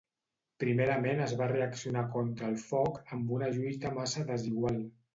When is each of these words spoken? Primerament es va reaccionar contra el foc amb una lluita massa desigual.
Primerament 0.63 1.21
es 1.25 1.35
va 1.41 1.51
reaccionar 1.53 2.05
contra 2.17 2.51
el 2.55 2.59
foc 2.73 3.01
amb 3.19 3.39
una 3.39 3.55
lluita 3.57 3.97
massa 4.03 4.29
desigual. 4.35 4.87